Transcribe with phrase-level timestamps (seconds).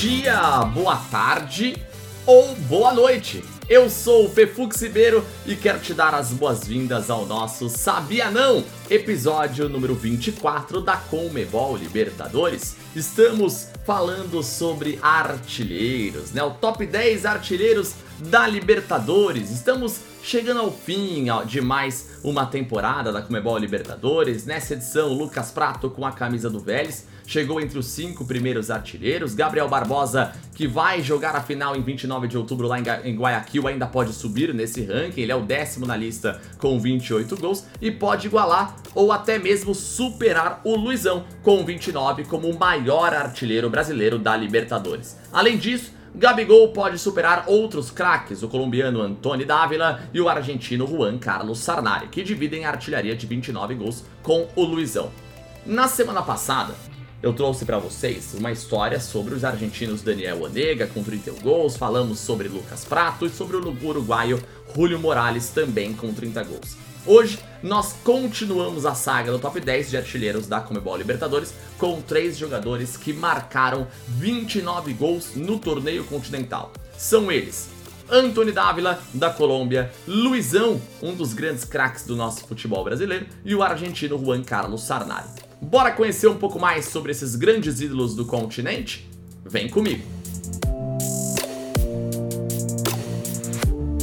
[0.00, 1.76] dia, boa tarde
[2.24, 3.44] ou boa noite.
[3.68, 8.64] Eu sou o Fefux Ribeiro e quero te dar as boas-vindas ao nosso Sabia Não,
[8.88, 12.76] episódio número 24 da Comebol Libertadores.
[12.96, 16.42] Estamos falando sobre artilheiros, né?
[16.42, 19.50] O top 10 artilheiros da Libertadores.
[19.50, 24.44] Estamos chegando ao fim de mais uma temporada da Comebol Libertadores.
[24.44, 29.34] Nessa edição, Lucas Prato com a camisa do Vélez chegou entre os cinco primeiros artilheiros.
[29.34, 33.86] Gabriel Barbosa, que vai jogar a final em 29 de outubro lá em Guayaquil, ainda
[33.86, 35.20] pode subir nesse ranking.
[35.20, 39.74] Ele é o décimo na lista com 28 gols e pode igualar ou até mesmo
[39.74, 45.16] superar o Luizão com 29 como o maior artilheiro brasileiro da Libertadores.
[45.32, 51.18] Além disso, Gabigol pode superar outros craques, o colombiano Antony Dávila e o argentino Juan
[51.18, 55.10] Carlos Sarnari, que dividem a artilharia de 29 gols com o Luizão.
[55.64, 56.74] Na semana passada,
[57.22, 62.18] eu trouxe para vocês uma história sobre os argentinos Daniel Onega com 31 gols, falamos
[62.18, 64.42] sobre Lucas Prato e sobre o uruguaio
[64.74, 66.76] Julio Morales também com 30 gols.
[67.06, 72.38] Hoje nós continuamos a saga do top 10 de artilheiros da Comebol Libertadores com três
[72.38, 76.72] jogadores que marcaram 29 gols no torneio continental.
[76.96, 77.68] São eles
[78.10, 83.62] Antony Dávila, da Colômbia, Luizão, um dos grandes craques do nosso futebol brasileiro, e o
[83.62, 85.49] argentino Juan Carlos Sarnari.
[85.62, 89.08] Bora conhecer um pouco mais sobre esses grandes ídolos do continente?
[89.44, 90.02] Vem comigo!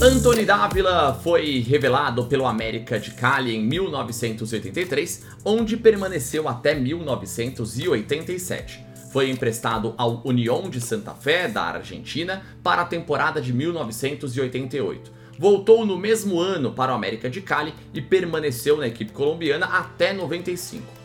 [0.00, 8.84] Anthony Dávila foi revelado pelo América de Cali em 1983, onde permaneceu até 1987.
[9.10, 15.10] Foi emprestado ao União de Santa Fé, da Argentina, para a temporada de 1988.
[15.38, 20.12] Voltou no mesmo ano para o América de Cali e permaneceu na equipe colombiana até
[20.12, 20.95] 95.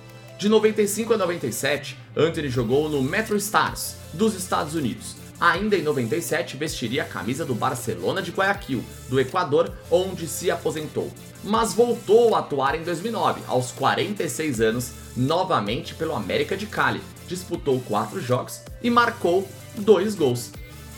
[0.41, 6.57] De 95 a 97, Anthony jogou no Metro Stars, dos Estados Unidos, Ainda em 97,
[6.57, 11.11] vestiria a camisa do Barcelona de Guayaquil, do Equador, onde se aposentou.
[11.43, 17.01] Mas voltou a atuar em 2009, aos 46 anos, novamente pelo América de Cali.
[17.27, 19.47] Disputou 4 jogos e marcou
[19.77, 20.51] 2 gols.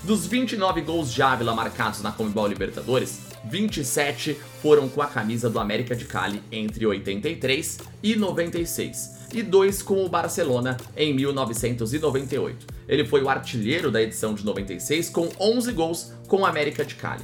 [0.04, 5.60] Dos 29 gols de Ávila marcados na Comebol Libertadores, 27 foram com a camisa do
[5.60, 12.68] América de Cali entre 83 e 96 e dois com o Barcelona em 1998.
[12.88, 16.96] Ele foi o artilheiro da edição de 96 com 11 gols com o América de
[16.96, 17.24] Cali.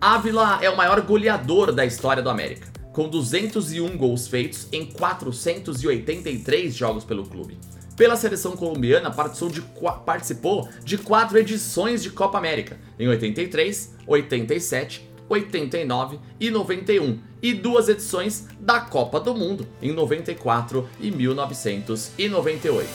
[0.00, 6.74] Ávila é o maior goleador da história do América, com 201 gols feitos em 483
[6.74, 7.58] jogos pelo clube.
[7.96, 9.62] Pela seleção colombiana, participou de,
[10.04, 17.88] participou de quatro edições de Copa América, em 83, 87 89 e 91, e duas
[17.88, 22.88] edições da Copa do Mundo, em 94 e 1998.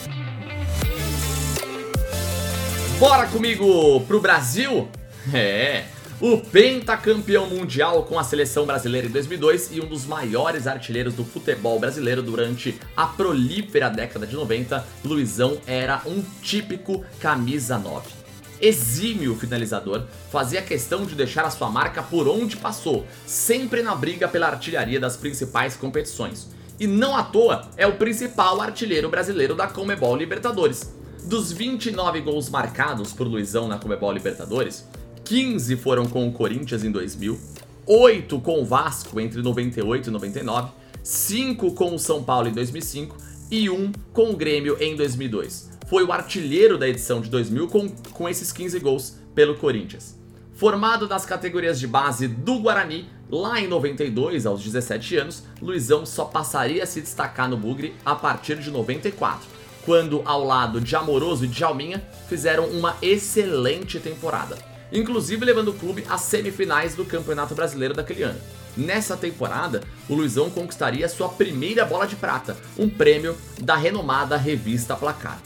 [2.98, 4.88] Bora comigo pro Brasil?
[5.32, 5.84] É,
[6.20, 11.24] o pentacampeão mundial com a seleção brasileira em 2002 e um dos maiores artilheiros do
[11.24, 18.17] futebol brasileiro durante a prolífera década de 90, Luizão era um típico camisa 9
[18.60, 24.28] exímio finalizador, fazia questão de deixar a sua marca por onde passou, sempre na briga
[24.28, 26.48] pela artilharia das principais competições.
[26.78, 30.92] E não à toa é o principal artilheiro brasileiro da Comebol Libertadores.
[31.24, 34.84] Dos 29 gols marcados por Luizão na Comebol Libertadores,
[35.24, 37.38] 15 foram com o Corinthians em 2000,
[37.86, 40.70] 8 com o Vasco entre 98 e 99,
[41.02, 43.16] 5 com o São Paulo em 2005
[43.50, 47.88] e 1 com o Grêmio em 2002 foi o artilheiro da edição de 2000 com,
[47.88, 50.16] com esses 15 gols pelo Corinthians.
[50.54, 56.24] Formado nas categorias de base do Guarani, lá em 92, aos 17 anos, Luizão só
[56.24, 59.46] passaria a se destacar no Bugre a partir de 94,
[59.86, 64.58] quando ao lado de Amoroso e de Alminha fizeram uma excelente temporada,
[64.92, 68.40] inclusive levando o clube às semifinais do Campeonato Brasileiro daquele ano.
[68.76, 74.94] Nessa temporada, o Luizão conquistaria sua primeira bola de prata, um prêmio da renomada revista
[74.94, 75.40] Placar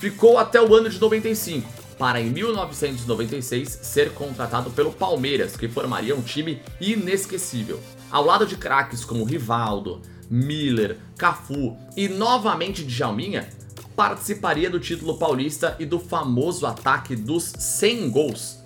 [0.00, 6.16] ficou até o ano de 95, para em 1996 ser contratado pelo Palmeiras, que formaria
[6.16, 7.78] um time inesquecível.
[8.10, 10.00] Ao lado de craques como Rivaldo,
[10.30, 13.50] Miller, Cafu e novamente Djalminha,
[13.94, 18.58] participaria do título paulista e do famoso ataque dos 100 gols.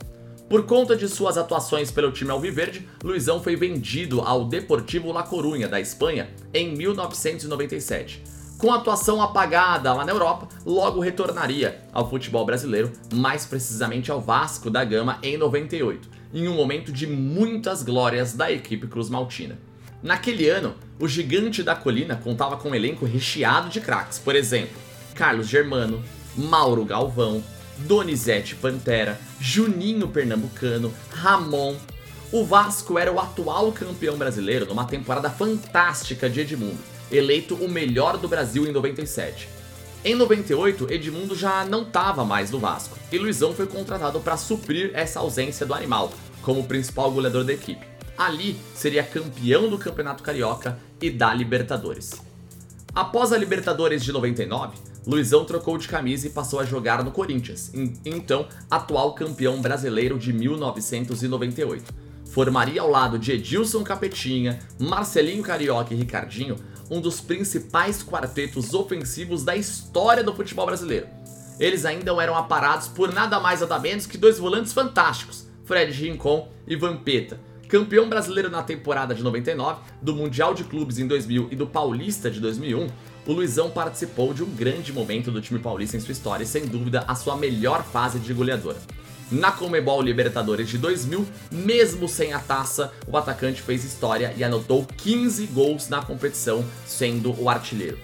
[0.49, 5.67] Por conta de suas atuações pelo time alviverde, Luizão foi vendido ao Deportivo La Coruña
[5.67, 8.34] da Espanha em 1997
[8.65, 14.71] com atuação apagada lá na Europa, logo retornaria ao futebol brasileiro, mais precisamente ao Vasco
[14.71, 19.59] da Gama em 98, em um momento de muitas glórias da equipe Cruz Maltina.
[20.03, 24.81] Naquele ano, o Gigante da Colina contava com um elenco recheado de craques, por exemplo,
[25.15, 26.03] Carlos Germano,
[26.35, 27.45] Mauro Galvão,
[27.81, 31.77] Donizete Pantera, Juninho Pernambucano, Ramon.
[32.35, 38.19] O Vasco era o atual campeão brasileiro numa temporada fantástica de Edmundo, eleito o melhor
[38.19, 39.49] do Brasil em 97.
[40.05, 44.91] Em 98, Edmundo já não estava mais no Vasco e Luizão foi contratado para suprir
[44.95, 47.87] essa ausência do animal, como principal goleador da equipe.
[48.19, 52.21] Ali seria campeão do Campeonato Carioca e da Libertadores.
[52.93, 54.77] Após a Libertadores de 99,
[55.07, 57.71] Luizão trocou de camisa e passou a jogar no Corinthians,
[58.05, 62.03] então atual campeão brasileiro de 1998.
[62.35, 66.57] Formaria ao lado de Edilson Capetinha, Marcelinho Carioca e Ricardinho
[66.91, 71.07] um dos principais quartetos ofensivos da história do futebol brasileiro.
[71.61, 76.49] Eles ainda eram aparados por nada mais nada menos que dois volantes fantásticos, Fred Rincon
[76.67, 77.39] e Vampeta.
[77.69, 82.29] Campeão brasileiro na temporada de 99, do Mundial de Clubes em 2000 e do Paulista
[82.29, 82.89] de 2001,
[83.27, 86.67] o Luizão participou de um grande momento do time paulista em sua história e sem
[86.67, 88.79] dúvida a sua melhor fase de goleadora.
[89.31, 94.87] Na Comebol Libertadores de 2000, mesmo sem a taça, o atacante fez história e anotou
[94.99, 97.99] 15 gols na competição, sendo o artilheiro.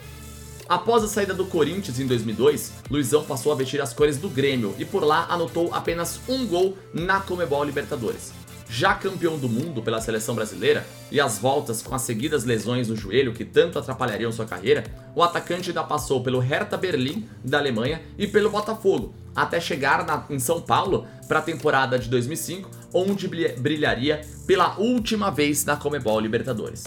[0.68, 4.74] Após a saída do Corinthians em 2002, Luizão passou a vestir as cores do Grêmio
[4.78, 8.39] e por lá anotou apenas um gol na Comebol Libertadores
[8.70, 12.94] já campeão do mundo pela seleção brasileira e as voltas com as seguidas lesões no
[12.94, 18.00] joelho que tanto atrapalhariam sua carreira, o atacante ainda passou pelo Hertha Berlim da Alemanha
[18.16, 23.26] e pelo Botafogo, até chegar na, em São Paulo para a temporada de 2005, onde
[23.26, 26.84] brilharia pela última vez na Comebol Libertadores.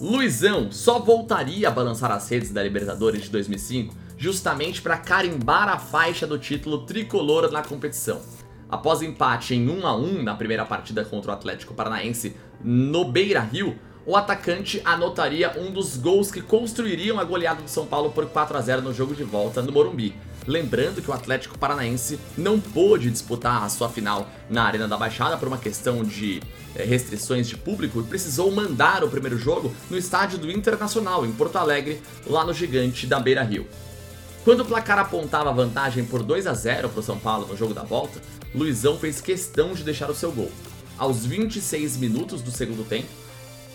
[0.00, 5.78] Luizão só voltaria a balançar as redes da Libertadores de 2005 justamente para carimbar a
[5.78, 8.20] faixa do título tricolor na competição
[8.68, 13.78] Após empate em 1 a 1 na primeira partida contra o Atlético Paranaense no Beira-Rio,
[14.04, 18.56] o atacante anotaria um dos gols que construiriam a goleada do São Paulo por 4
[18.56, 20.14] a 0 no jogo de volta no Morumbi.
[20.46, 25.36] Lembrando que o Atlético Paranaense não pôde disputar a sua final na Arena da Baixada
[25.36, 26.40] por uma questão de
[26.76, 31.32] eh, restrições de público e precisou mandar o primeiro jogo no estádio do Internacional, em
[31.32, 33.66] Porto Alegre, lá no gigante da Beira Rio.
[34.46, 37.74] Quando o placar apontava vantagem por 2 a 0 para o São Paulo no jogo
[37.74, 38.22] da volta,
[38.54, 40.52] Luizão fez questão de deixar o seu gol.
[40.96, 43.08] Aos 26 minutos do segundo tempo,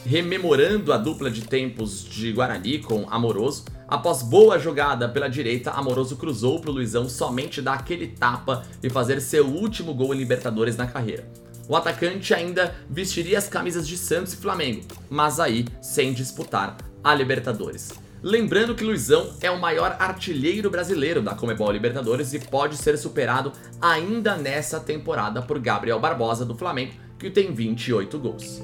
[0.06, 6.16] rememorando a dupla de tempos de Guarani com Amoroso, após boa jogada pela direita, Amoroso
[6.16, 10.78] cruzou para o Luizão somente dar aquele tapa e fazer seu último gol em Libertadores
[10.78, 11.30] na carreira.
[11.68, 17.14] O atacante ainda vestiria as camisas de Santos e Flamengo, mas aí sem disputar a
[17.14, 17.92] Libertadores.
[18.24, 23.52] Lembrando que Luizão é o maior artilheiro brasileiro da Comebol Libertadores e pode ser superado
[23.82, 28.62] ainda nessa temporada por Gabriel Barbosa do Flamengo, que tem 28 gols.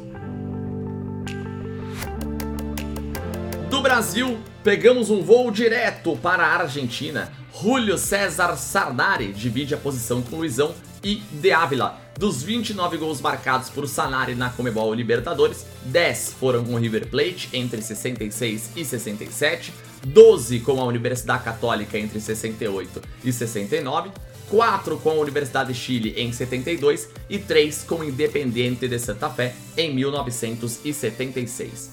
[3.67, 7.31] Do Brasil, pegamos um voo direto para a Argentina.
[7.59, 12.06] Julio César Sarnari divide a posição com Luizão e De Ávila.
[12.17, 17.47] Dos 29 gols marcados por Sanari na Comebol Libertadores, 10 foram com o River Plate
[17.53, 19.71] entre 66 e 67,
[20.03, 24.09] 12 com a Universidade Católica entre 68 e 69,
[24.49, 29.29] 4 com a Universidade de Chile em 72 e 3 com o Independiente de Santa
[29.29, 31.91] Fé em 1976.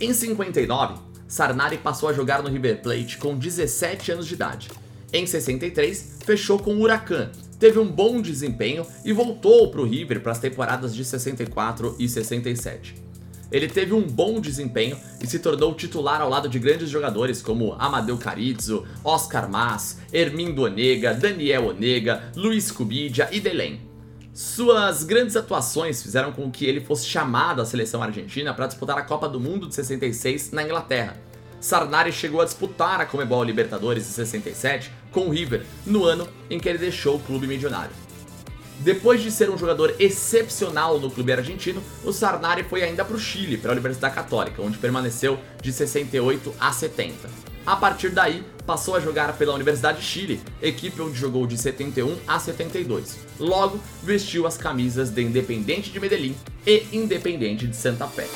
[0.00, 0.94] Em 59,
[1.28, 4.70] Sarnari passou a jogar no River Plate com 17 anos de idade.
[5.12, 7.30] Em 63, fechou com o Huracan,
[7.60, 12.08] teve um bom desempenho e voltou para o River para as temporadas de 64 e
[12.08, 12.94] 67.
[13.52, 17.74] Ele teve um bom desempenho e se tornou titular ao lado de grandes jogadores como
[17.78, 23.80] Amadeu Carizzo, Oscar Mas, Hermindo Onega, Daniel Onega, Luiz Cubidia e Delém.
[24.32, 29.02] Suas grandes atuações fizeram com que ele fosse chamado à seleção argentina para disputar a
[29.02, 31.16] Copa do Mundo de 66 na Inglaterra.
[31.60, 36.58] Sarnari chegou a disputar a Comebol Libertadores de 67 com o River, no ano em
[36.58, 37.92] que ele deixou o clube milionário.
[38.80, 43.20] Depois de ser um jogador excepcional no clube argentino, o Sarnari foi ainda para o
[43.20, 47.28] Chile, para a Universidade Católica, onde permaneceu de 68 a 70.
[47.66, 52.16] A partir daí, passou a jogar pela Universidade de Chile, equipe onde jogou de 71
[52.26, 53.18] a 72.
[53.38, 56.34] Logo, vestiu as camisas de Independente de Medellín
[56.66, 58.26] e Independente de Santa Fé.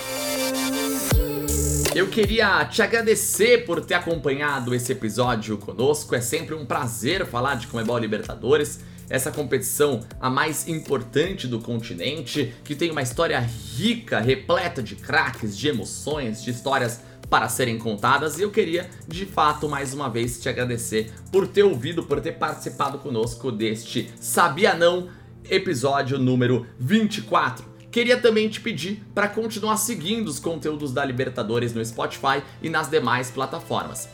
[1.94, 6.12] Eu queria te agradecer por ter acompanhado esse episódio conosco.
[6.16, 12.52] É sempre um prazer falar de Comebol Libertadores, essa competição a mais importante do continente,
[12.64, 18.40] que tem uma história rica, repleta de craques, de emoções, de histórias para serem contadas.
[18.40, 22.32] E eu queria, de fato, mais uma vez te agradecer por ter ouvido, por ter
[22.32, 25.10] participado conosco deste Sabia Não
[25.48, 27.73] episódio número 24.
[27.94, 32.90] Queria também te pedir para continuar seguindo os conteúdos da Libertadores no Spotify e nas
[32.90, 34.08] demais plataformas.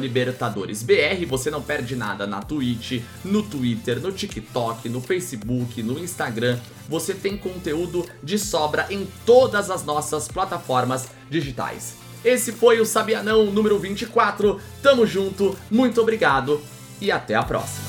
[0.00, 6.60] LibertadoresBR, você não perde nada na Twitch, no Twitter, no TikTok, no Facebook, no Instagram.
[6.88, 11.96] Você tem conteúdo de sobra em todas as nossas plataformas digitais.
[12.24, 14.60] Esse foi o Sabianão número 24.
[14.80, 16.60] Tamo junto, muito obrigado
[17.00, 17.87] e até a próxima.